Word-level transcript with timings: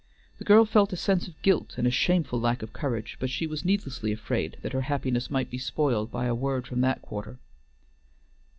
The 0.39 0.45
girl 0.45 0.65
felt 0.65 0.91
a 0.93 0.97
sense 0.97 1.27
of 1.27 1.39
guilt 1.43 1.75
and 1.77 1.85
a 1.85 1.91
shameful 1.91 2.39
lack 2.41 2.63
of 2.63 2.73
courage, 2.73 3.17
but 3.19 3.29
she 3.29 3.45
was 3.45 3.63
needlessly 3.63 4.11
afraid 4.11 4.57
that 4.63 4.73
her 4.73 4.81
happiness 4.81 5.29
might 5.29 5.51
be 5.51 5.59
spoiled 5.59 6.09
by 6.09 6.25
a 6.25 6.33
word 6.33 6.65
from 6.65 6.81
that 6.81 7.03
quarter. 7.03 7.37